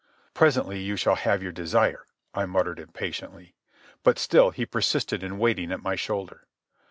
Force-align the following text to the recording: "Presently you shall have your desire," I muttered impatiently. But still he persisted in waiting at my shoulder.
"Presently 0.33 0.79
you 0.79 0.95
shall 0.97 1.13
have 1.13 1.43
your 1.43 1.51
desire," 1.51 2.07
I 2.33 2.47
muttered 2.47 2.79
impatiently. 2.79 3.53
But 4.01 4.17
still 4.17 4.49
he 4.49 4.65
persisted 4.65 5.21
in 5.21 5.37
waiting 5.37 5.71
at 5.71 5.83
my 5.83 5.95
shoulder. 5.95 6.47